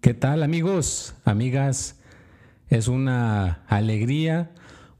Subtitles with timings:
[0.00, 2.00] ¿Qué tal amigos, amigas?
[2.68, 4.50] Es una alegría,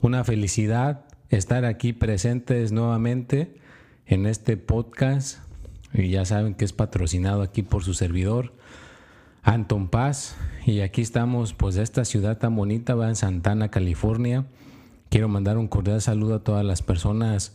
[0.00, 3.56] una felicidad estar aquí presentes nuevamente
[4.06, 5.38] en este podcast.
[5.94, 8.52] Y ya saben que es patrocinado aquí por su servidor,
[9.42, 10.36] Anton Paz.
[10.66, 14.46] Y aquí estamos, pues, de esta ciudad tan bonita, va en Santana, California.
[15.08, 17.54] Quiero mandar un cordial saludo a todas las personas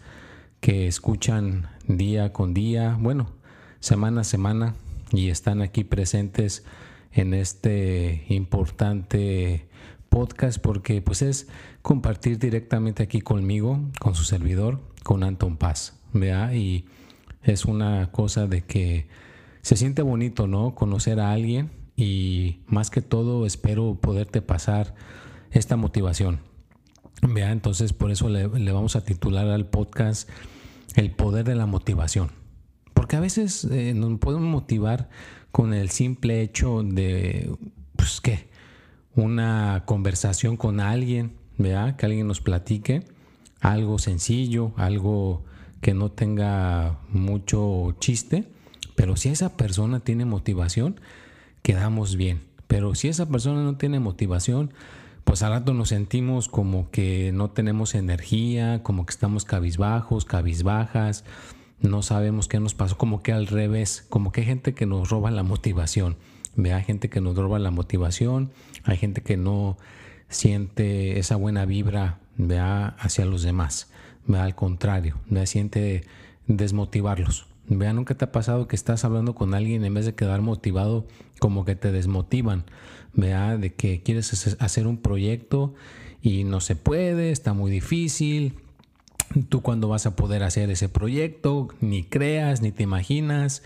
[0.60, 3.32] que escuchan día con día, bueno,
[3.80, 4.76] semana a semana,
[5.12, 6.64] y están aquí presentes
[7.12, 9.68] en este importante
[10.10, 11.48] podcast porque pues es
[11.82, 16.54] compartir directamente aquí conmigo, con su servidor, con Anton Paz, ¿vea?
[16.54, 16.86] Y
[17.44, 19.08] es una cosa de que
[19.62, 20.76] se siente bonito, ¿no?
[20.76, 24.96] Conocer a alguien y más que todo espero poderte pasar
[25.52, 26.40] esta motivación.
[27.22, 30.30] Vea, entonces por eso le, vamos a titular al podcast
[30.96, 32.30] El poder de la motivación.
[33.08, 35.08] Porque a veces eh, nos podemos motivar
[35.54, 37.56] con el simple hecho de,
[37.96, 38.50] pues qué,
[39.16, 41.96] una conversación con alguien, ¿verdad?
[41.96, 43.04] Que alguien nos platique
[43.62, 45.46] algo sencillo, algo
[45.80, 48.44] que no tenga mucho chiste,
[48.98, 51.00] pero si esa persona tiene motivación,
[51.62, 52.42] quedamos bien.
[52.68, 54.74] Pero si esa persona no tiene motivación,
[55.24, 61.24] pues al rato nos sentimos como que no tenemos energía, como que estamos cabizbajos, cabizbajas,
[61.80, 65.10] no sabemos qué nos pasó, como que al revés, como que hay gente que nos
[65.10, 66.18] roba la motivación.
[66.58, 68.52] Hay gente que nos roba la motivación,
[68.84, 69.78] hay gente que no
[70.28, 73.92] siente esa buena vibra vea, hacia los demás.
[74.26, 76.04] Vea, al contrario, vea, siente
[76.48, 77.48] desmotivarlos.
[77.68, 81.06] Vea, nunca te ha pasado que estás hablando con alguien en vez de quedar motivado,
[81.40, 82.66] como que te desmotivan.
[83.14, 85.76] Vea, de que quieres hacer un proyecto
[86.22, 88.56] y no se puede, está muy difícil,
[89.50, 93.64] tú cuándo vas a poder hacer ese proyecto, ni creas, ni te imaginas.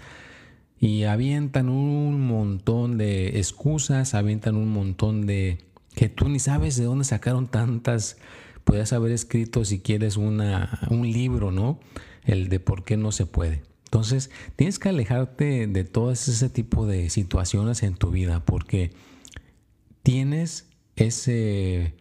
[0.80, 5.60] Y avientan un montón de excusas, avientan un montón de
[5.96, 8.18] que tú ni sabes de dónde sacaron tantas.
[8.64, 11.80] Puedes haber escrito si quieres una, un libro, ¿no?
[12.24, 13.62] El de por qué no se puede.
[13.86, 18.92] Entonces, tienes que alejarte de todo ese tipo de situaciones en tu vida porque
[20.02, 21.94] tienes ese,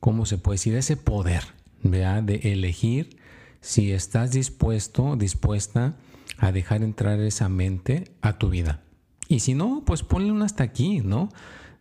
[0.00, 0.74] ¿cómo se puede decir?
[0.74, 3.16] Ese poder de elegir
[3.60, 5.96] si estás dispuesto, dispuesta
[6.38, 8.80] a dejar entrar esa mente a tu vida.
[9.28, 11.30] Y si no, pues ponle un hasta aquí, ¿no?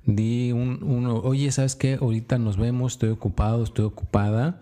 [0.06, 2.00] Di un, uno, oye, ¿sabes qué?
[2.02, 4.60] Ahorita nos vemos, estoy ocupado, estoy ocupada.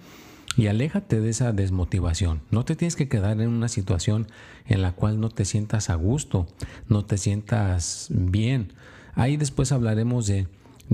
[0.56, 2.42] Y aléjate de esa desmotivación.
[2.52, 4.28] No te tienes que quedar en una situación
[4.68, 6.46] en la cual no te sientas a gusto,
[6.88, 8.74] no te sientas bien.
[9.16, 10.48] Ahí después hablaremos de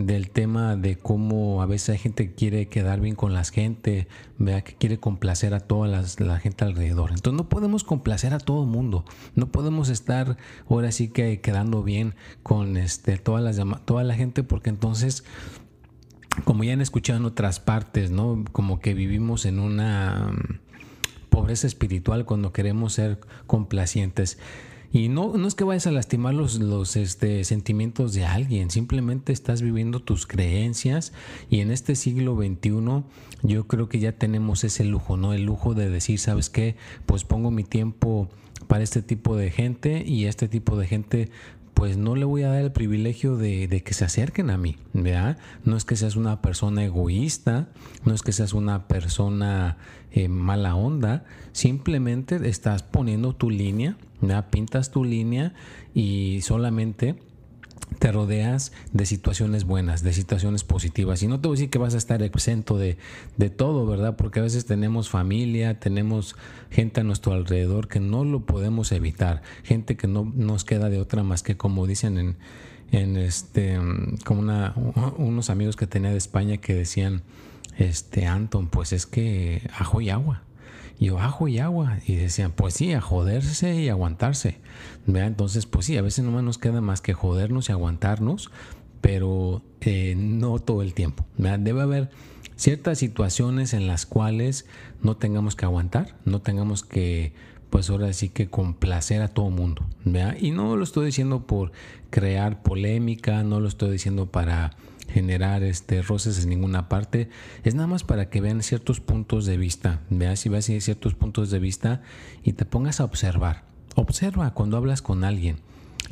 [0.05, 4.07] del tema de cómo a veces hay gente que quiere quedar bien con la gente,
[4.37, 5.87] vea que quiere complacer a toda
[6.17, 7.11] la gente alrededor.
[7.11, 9.03] Entonces no podemos complacer a todo el mundo,
[9.35, 10.37] no podemos estar
[10.69, 15.23] ahora sí que quedando bien con este, todas las, toda la gente porque entonces
[16.45, 18.45] como ya han escuchado en otras partes, ¿no?
[18.51, 20.59] Como que vivimos en una mm,
[21.29, 24.37] pobreza espiritual cuando queremos ser complacientes.
[24.91, 29.31] Y no, no es que vayas a lastimar los, los este, sentimientos de alguien, simplemente
[29.33, 31.13] estás viviendo tus creencias
[31.49, 33.03] y en este siglo XXI
[33.43, 35.33] yo creo que ya tenemos ese lujo, ¿no?
[35.33, 36.75] El lujo de decir, ¿sabes qué?
[37.05, 38.29] Pues pongo mi tiempo
[38.67, 41.29] para este tipo de gente y este tipo de gente
[41.79, 45.37] pues no le voy a dar el privilegio de, que se acerquen a mí, ¿verdad?
[45.63, 47.69] No es que seas una persona egoísta,
[48.03, 49.77] no es que seas una persona
[50.11, 51.23] eh, mala onda,
[51.53, 53.95] simplemente estás poniendo tu línea.
[54.49, 55.53] Pintas tu línea
[55.93, 57.15] y solamente
[57.97, 61.23] te rodeas de situaciones buenas, de situaciones positivas.
[61.23, 62.97] Y no te voy a decir que vas a estar exento de,
[63.37, 64.15] de, todo, ¿verdad?
[64.15, 66.35] Porque a veces tenemos familia, tenemos
[66.69, 70.99] gente a nuestro alrededor que no lo podemos evitar, gente que no nos queda de
[70.99, 72.37] otra más que como dicen en,
[72.91, 73.79] en este,
[74.25, 74.73] como una,
[75.17, 77.23] unos amigos que tenía de España que decían,
[77.77, 80.43] este, Anton, pues es que ajo y agua.
[80.99, 81.97] Y yo, ajo y agua.
[82.05, 84.57] Y decían, pues sí, a joderse y aguantarse.
[85.07, 88.51] Entonces, pues sí, a veces no nos queda más que jodernos y aguantarnos,
[89.01, 91.25] pero eh, no todo el tiempo.
[91.37, 92.09] Debe haber
[92.57, 94.65] ciertas situaciones en las cuales
[95.01, 97.33] no tengamos que aguantar, no tengamos que
[97.69, 99.85] pues ahora sí que complacer a todo mundo.
[100.39, 101.71] Y no lo estoy diciendo por
[102.09, 104.71] crear polémica, no lo estoy diciendo para
[105.09, 107.29] generar este roces en ninguna parte,
[107.63, 111.49] es nada más para que vean ciertos puntos de vista, veas si ves ciertos puntos
[111.51, 112.01] de vista
[112.43, 113.63] y te pongas a observar.
[113.95, 115.57] Observa cuando hablas con alguien.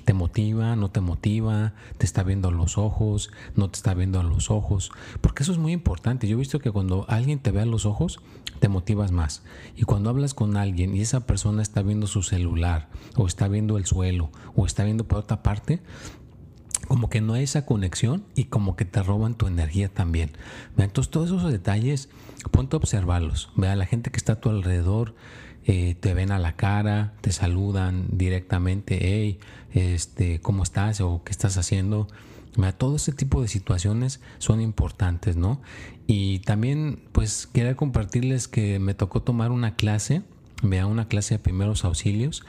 [0.08, 0.76] ¿Te motiva?
[0.78, 1.74] ¿No te motiva?
[1.98, 3.30] ¿Te está viendo a los ojos?
[3.56, 4.92] ¿No te está viendo a los ojos?
[5.20, 6.28] Porque eso es muy importante.
[6.28, 8.20] Yo he visto que cuando alguien te ve a los ojos,
[8.60, 9.44] te motivas más.
[9.76, 13.78] Y cuando hablas con alguien y esa persona está viendo su celular, o está viendo
[13.78, 15.82] el suelo, o está viendo por otra parte,
[16.88, 20.32] como que no hay esa conexión y como que te roban tu energía también.
[20.78, 22.10] Entonces todos esos detalles,
[22.52, 23.52] ponte a observarlos.
[23.56, 25.16] Vea la gente que está a tu alrededor,
[25.66, 29.40] eh, te ven a la cara, te saludan directamente, hey,
[29.74, 31.02] este, ¿cómo estás?
[31.02, 32.08] o ¿qué estás haciendo?
[32.78, 35.62] todo ese tipo de situaciones son importantes, ¿no?
[36.08, 40.24] Y también, pues, quería compartirles que me tocó tomar una clase,
[40.64, 42.44] vea, una clase de primeros auxilios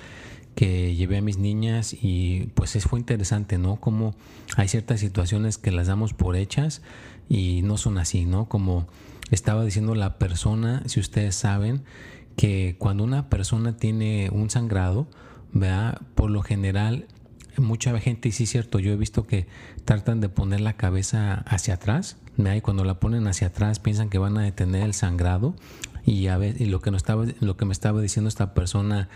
[0.58, 3.76] que llevé a mis niñas y pues fue interesante, ¿no?
[3.76, 4.16] Como
[4.56, 6.82] hay ciertas situaciones que las damos por hechas
[7.28, 8.48] y no son así, ¿no?
[8.48, 8.88] Como
[9.30, 11.84] estaba diciendo la persona, si ustedes saben,
[12.34, 15.06] que cuando una persona tiene un sangrado,
[15.52, 16.00] ¿verdad?
[16.16, 17.06] Por lo general,
[17.56, 19.46] mucha gente, y sí es cierto, yo he visto que
[19.84, 22.56] tratan de poner la cabeza hacia atrás, ¿verdad?
[22.56, 25.54] Y cuando la ponen hacia atrás piensan que van a detener el sangrado
[26.04, 29.08] y, a ver, y lo, que no estaba, lo que me estaba diciendo esta persona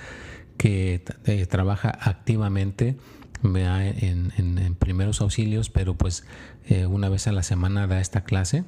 [0.57, 2.97] que eh, trabaja activamente
[3.45, 6.25] en, en, primeros auxilios, pero pues
[6.69, 8.65] eh, una vez a la semana da esta clase,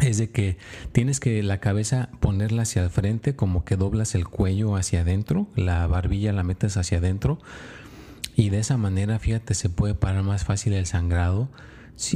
[0.00, 0.56] es de que
[0.92, 5.48] tienes que la cabeza ponerla hacia el frente, como que doblas el cuello hacia adentro,
[5.56, 7.40] la barbilla la metes hacia adentro,
[8.36, 11.50] y de esa manera, fíjate, se puede parar más fácil el sangrado.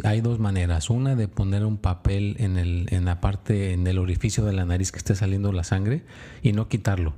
[0.04, 0.88] hay dos maneras.
[0.88, 4.64] Una de poner un papel en, el, en la parte, en el orificio de la
[4.64, 6.02] nariz que esté saliendo la sangre
[6.42, 7.14] y no quitarlo.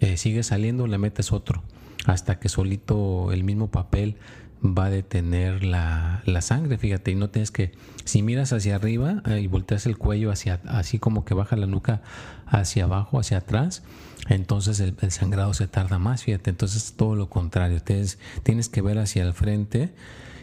[0.00, 1.62] Eh, sigue saliendo, le metes otro,
[2.06, 4.16] hasta que solito el mismo papel
[4.62, 7.72] va a detener la, sangre, fíjate, y no tienes que,
[8.04, 11.66] si miras hacia arriba eh, y volteas el cuello hacia, así como que baja la
[11.66, 12.02] nuca
[12.46, 13.82] hacia abajo, hacia atrás,
[14.28, 18.98] entonces el, sangrado se tarda más, fíjate, entonces todo lo contrario, tienes, tienes que ver
[18.98, 19.94] hacia el frente,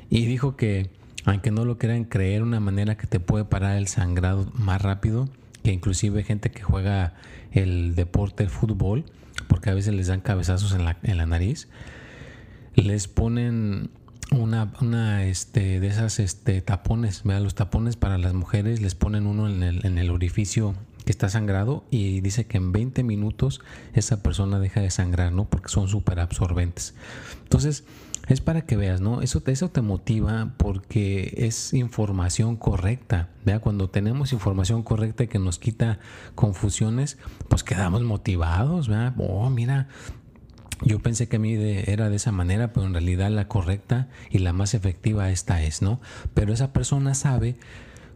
[0.10, 0.90] y dijo que,
[1.26, 5.30] aunque no lo quieran creer, una manera que te puede parar el sangrado más rápido,
[5.64, 7.14] que inclusive gente que juega
[7.52, 9.06] el deporte, el fútbol,
[9.48, 11.68] porque a veces les dan cabezazos en la, en la nariz,
[12.76, 13.90] les ponen
[14.32, 19.28] una, una este, de esas este, tapones, vean los tapones para las mujeres, les ponen
[19.28, 20.76] uno en el, en el orificio
[21.06, 23.62] que está sangrado y dice que en 20 minutos
[23.94, 25.46] esa persona deja de sangrar, ¿no?
[25.46, 26.94] Porque son súper absorbentes.
[27.44, 27.84] Entonces,
[28.28, 29.22] es para que veas, ¿no?
[29.22, 33.30] Eso, eso te motiva porque es información correcta.
[33.44, 33.60] ¿vea?
[33.60, 36.00] Cuando tenemos información correcta que nos quita
[36.36, 37.18] confusiones,
[37.50, 38.88] pues quedamos motivados.
[38.88, 39.14] ¿vea?
[39.18, 39.90] Oh, mira,
[40.82, 44.40] yo pensé que a mí era de esa manera, pero en realidad la correcta y
[44.40, 46.00] la más efectiva esta es, ¿no?
[46.34, 47.58] Pero esa persona sabe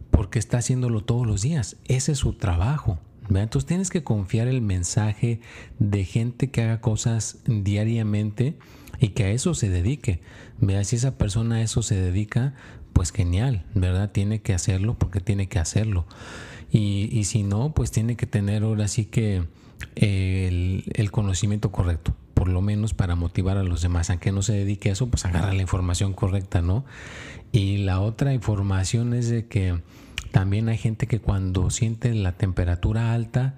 [0.09, 1.75] porque está haciéndolo todos los días.
[1.86, 3.00] Ese es su trabajo.
[3.30, 5.42] Entonces tienes que confiar el mensaje
[5.80, 8.57] de gente que haga cosas diariamente
[8.99, 10.21] y que a eso se dedique.
[10.59, 12.53] Vea, si esa persona a eso se dedica,
[12.94, 14.11] pues genial, ¿verdad?
[14.11, 16.05] Tiene que hacerlo porque tiene que hacerlo.
[16.71, 19.44] Y, si no, pues tiene que tener ahora sí que
[19.95, 24.09] el, el, conocimiento correcto, por lo menos para motivar a los demás.
[24.09, 26.83] Aunque no se dedique a eso, pues agarra la información correcta, ¿no?
[27.51, 29.80] Y la otra información es de que
[30.31, 33.56] también hay gente que cuando siente la temperatura alta,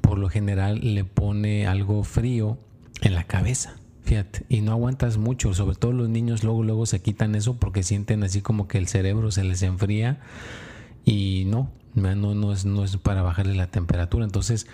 [0.00, 2.58] por lo general le pone algo frío
[3.02, 3.76] en la cabeza.
[4.48, 8.22] Y no aguantas mucho, sobre todo los niños luego luego se quitan eso porque sienten
[8.22, 10.20] así como que el cerebro se les enfría
[11.04, 14.24] y no, no, no, es, no es para bajarle la temperatura.
[14.24, 14.66] Entonces,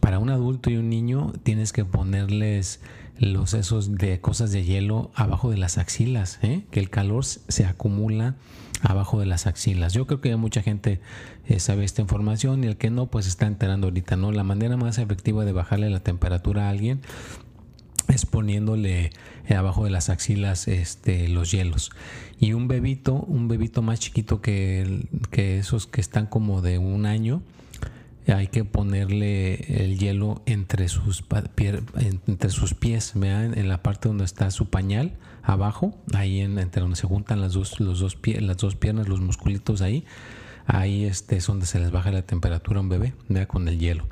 [0.00, 2.80] para un adulto y un niño tienes que ponerles
[3.18, 6.64] los esos de cosas de hielo abajo de las axilas, ¿eh?
[6.70, 8.36] que el calor se acumula
[8.82, 9.92] abajo de las axilas.
[9.92, 11.00] Yo creo que mucha gente
[11.46, 14.32] eh, sabe esta información y el que no, pues está enterando ahorita, ¿no?
[14.32, 17.02] La manera más efectiva de bajarle la temperatura a alguien
[18.10, 19.10] es poniéndole
[19.48, 21.90] eh, abajo de las axilas este, los hielos.
[22.38, 27.06] Y un bebito, un bebito más chiquito que, que esos que están como de un
[27.06, 27.42] año,
[28.32, 31.24] hay que ponerle el hielo entre sus,
[32.26, 36.96] entre sus pies, en la parte donde está su pañal, abajo, ahí en, entre donde
[36.96, 40.04] se juntan las dos, los dos pie, las dos piernas, los musculitos ahí,
[40.72, 43.78] ahí este es donde se les baja la temperatura a un bebé, vea, con el
[43.78, 44.06] hielo.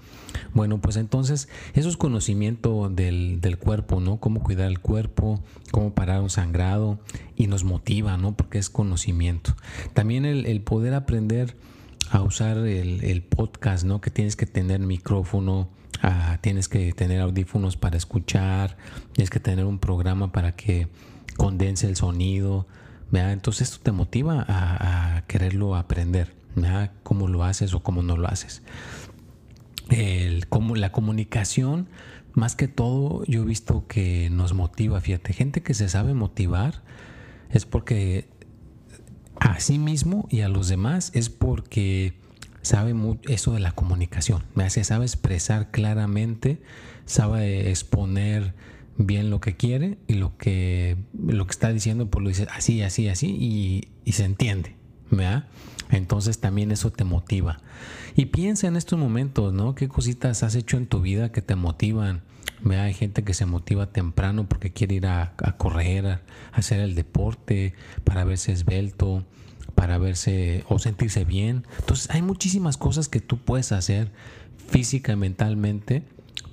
[0.52, 4.18] Bueno, pues entonces eso es conocimiento del, del, cuerpo, ¿no?
[4.18, 6.98] Cómo cuidar el cuerpo, cómo parar un sangrado
[7.36, 8.36] y nos motiva, ¿no?
[8.36, 9.54] Porque es conocimiento.
[9.94, 11.56] También el, el poder aprender
[12.10, 14.00] a usar el, el, podcast, ¿no?
[14.00, 15.68] Que tienes que tener micrófono,
[16.02, 18.76] ah, tienes que tener audífonos para escuchar,
[19.12, 20.88] tienes que tener un programa para que
[21.36, 22.66] condense el sonido.
[23.12, 26.34] Entonces esto te motiva a, quererlo aprender,
[27.02, 28.62] cómo lo haces o cómo no lo haces.
[29.90, 31.88] El, como la comunicación,
[32.34, 36.82] más que todo, yo he visto que nos motiva, fíjate, gente que se sabe motivar
[37.50, 38.28] es porque
[39.40, 42.14] a sí mismo y a los demás es porque
[42.62, 42.94] sabe
[43.28, 46.60] eso de la comunicación, me hace, sabe expresar claramente,
[47.06, 48.54] sabe exponer
[48.98, 52.82] bien lo que quiere y lo que, lo que está diciendo, pues lo dice así,
[52.82, 54.76] así, así y, y se entiende,
[55.10, 55.46] ¿verdad?
[55.90, 57.60] Entonces también eso te motiva.
[58.14, 59.74] Y piensa en estos momentos, ¿no?
[59.74, 62.22] ¿Qué cositas has hecho en tu vida que te motivan?
[62.68, 67.74] Hay gente que se motiva temprano porque quiere ir a, correr, a, hacer el deporte,
[68.04, 69.24] para verse esbelto,
[69.74, 71.64] para verse o sentirse bien.
[71.78, 74.10] Entonces hay muchísimas cosas que tú puedes hacer
[74.68, 76.02] física y mentalmente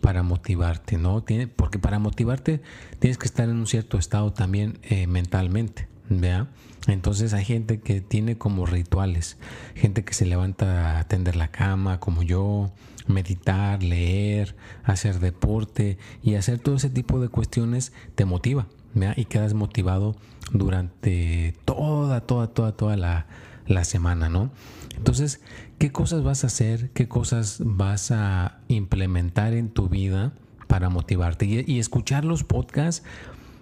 [0.01, 1.25] para motivarte, ¿no?
[1.55, 2.61] Porque para motivarte
[2.99, 6.47] tienes que estar en un cierto estado también eh, mentalmente, ¿vea?
[6.87, 9.37] Entonces hay gente que tiene como rituales,
[9.73, 12.71] gente que se levanta a tender la cama, como yo,
[13.07, 18.67] meditar, leer, hacer deporte y hacer todo ese tipo de cuestiones te motiva
[19.15, 20.15] y quedas motivado
[20.51, 24.51] durante toda, toda, toda, toda la, semana, ¿no?
[24.95, 25.41] Entonces,
[25.77, 26.91] ¿qué cosas vas a hacer?
[26.91, 30.33] ¿Qué cosas vas a implementar en tu vida
[30.67, 31.45] para motivarte?
[31.45, 33.03] Y, y escuchar los podcasts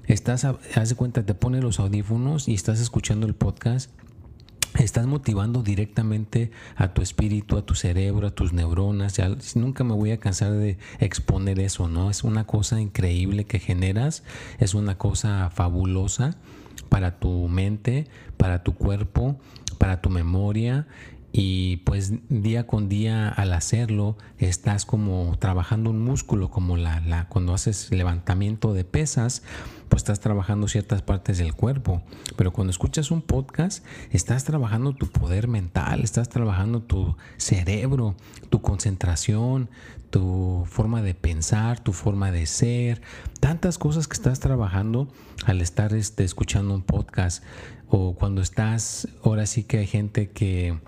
[0.08, 3.92] estás, haz de cuenta, te pones los audífonos y estás escuchando el podcast,
[4.80, 9.16] estás motivando directamente a tu espíritu, a tu cerebro, a tus neuronas.
[9.18, 12.10] Ya, nunca me voy a cansar de exponer eso, ¿no?
[12.10, 14.24] Es una cosa increíble que generas,
[14.60, 16.36] es una cosa fabulosa
[16.90, 18.08] para tu mente,
[18.38, 19.40] para tu cuerpo,
[19.78, 20.88] para tu memoria
[21.36, 27.28] y pues día con día al hacerlo estás como trabajando un músculo como la, la,
[27.28, 29.42] cuando haces levantamiento de pesas
[29.90, 32.04] pues estás trabajando ciertas partes del cuerpo.
[32.36, 38.16] Pero cuando escuchas un podcast estás trabajando tu poder mental estás trabajando tu cerebro
[38.52, 39.72] tu concentración
[40.12, 43.02] tu forma de pensar tu forma de ser
[43.40, 45.08] tantas cosas que estás trabajando
[45.46, 47.44] al estar este, escuchando un podcast.
[47.88, 50.80] O cuando estás ahora sí que hay gente que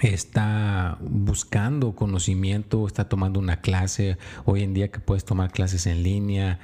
[0.00, 6.02] está buscando conocimiento, está tomando una clase, hoy en día que puedes tomar clases en
[6.02, 6.58] línea.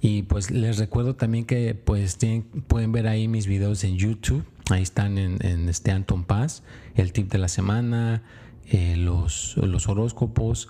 [0.00, 2.18] Y pues les recuerdo también que pues
[2.66, 6.62] pueden ver ahí mis videos en YouTube, ahí están en, en este Anton Paz,
[6.94, 8.22] el tip de la semana,
[8.70, 10.68] eh, los, los horóscopos.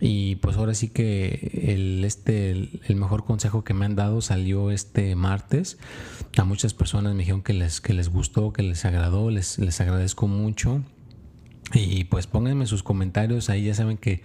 [0.00, 4.70] Y pues ahora sí que el, este, el, mejor consejo que me han dado salió
[4.70, 5.76] este martes.
[6.36, 9.80] A muchas personas me dijeron que les, que les gustó, que les agradó, les, les
[9.80, 10.82] agradezco mucho.
[11.74, 14.22] Y pues pónganme sus comentarios, ahí ya saben que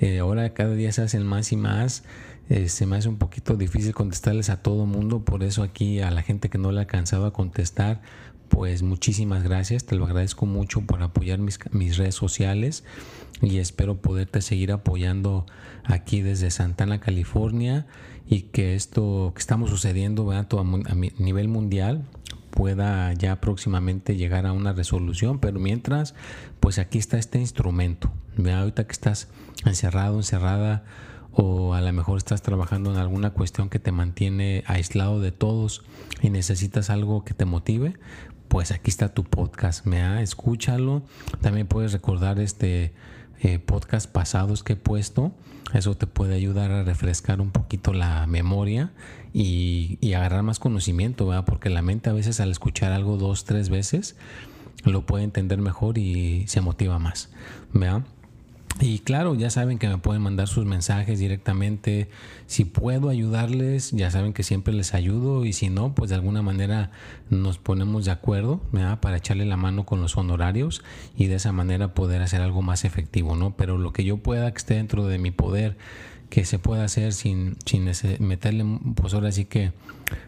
[0.00, 2.04] eh, ahora cada día se hacen más y más.
[2.48, 6.10] Eh, se me hace un poquito difícil contestarles a todo mundo, por eso aquí a
[6.10, 8.00] la gente que no le ha alcanzado a contestar,
[8.48, 12.84] pues muchísimas gracias, te lo agradezco mucho por apoyar mis, mis redes sociales
[13.42, 15.44] y espero poderte seguir apoyando
[15.82, 17.86] aquí desde Santana, California
[18.28, 22.04] y que esto que estamos sucediendo a, a nivel mundial
[22.56, 26.14] pueda ya próximamente llegar a una resolución, pero mientras,
[26.58, 28.10] pues aquí está este instrumento.
[28.38, 29.28] Vea ahorita que estás
[29.66, 30.82] encerrado, encerrada,
[31.32, 35.84] o a lo mejor estás trabajando en alguna cuestión que te mantiene aislado de todos
[36.22, 37.92] y necesitas algo que te motive,
[38.48, 41.02] pues aquí está tu podcast, me escúchalo.
[41.42, 42.94] También puedes recordar este
[43.40, 45.32] eh, podcast pasados que he puesto.
[45.74, 48.92] Eso te puede ayudar a refrescar un poquito la memoria
[49.32, 51.44] y, agarrar más conocimiento, ¿verdad?
[51.44, 54.16] porque la mente a veces al escuchar algo dos, tres veces
[54.84, 57.30] lo puede entender mejor y se motiva más.
[57.72, 58.02] ¿verdad?
[58.78, 62.08] Y claro, ya saben que me pueden mandar sus mensajes directamente.
[62.46, 65.46] Si puedo ayudarles, ya saben que siempre les ayudo.
[65.46, 66.90] Y si no, pues de alguna manera
[67.30, 69.00] nos ponemos de acuerdo ¿verdad?
[69.00, 70.82] para echarle la mano con los honorarios
[71.16, 73.34] y de esa manera poder hacer algo más efectivo.
[73.34, 73.56] ¿no?
[73.56, 75.78] Pero lo que yo pueda que esté dentro de mi poder,
[76.30, 77.88] que se pueda hacer sin, sin
[78.20, 78.64] meterle,
[78.94, 79.72] pues ahora sí que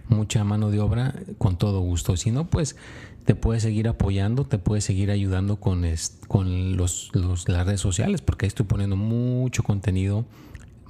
[0.09, 2.17] mucha mano de obra, con todo gusto.
[2.17, 2.77] Si no, pues
[3.25, 5.85] te puede seguir apoyando, te puede seguir ayudando con,
[6.29, 10.25] con los, las redes sociales, porque ahí estoy poniendo mucho contenido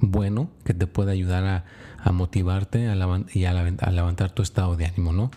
[0.01, 1.65] bueno que te puede ayudar
[2.01, 2.95] a, motivarte a
[3.33, 3.53] y a,
[3.91, 5.31] levantar tu estado de ánimo, ¿no?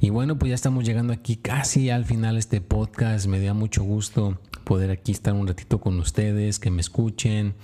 [0.00, 3.26] Y bueno, pues ya estamos llegando aquí casi al final de este podcast.
[3.26, 7.54] Me da mucho gusto poder aquí estar un ratito con ustedes, que me escuchen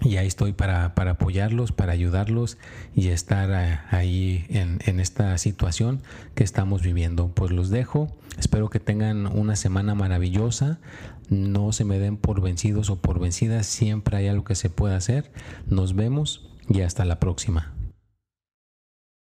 [0.03, 2.59] y ahí estoy para, apoyarlos, para ayudarlos
[2.95, 6.03] y estar eh, ahí en, en, esta situación
[6.35, 7.29] que estamos viviendo.
[7.29, 8.09] Pues los dejo.
[8.39, 10.79] Espero que tengan una semana maravillosa.
[11.29, 13.67] No se me den por vencidos o por vencidas.
[13.67, 15.31] Siempre hay algo que se pueda hacer.
[15.67, 17.75] Nos vemos y hasta la próxima.